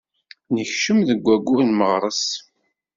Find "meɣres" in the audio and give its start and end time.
1.77-2.25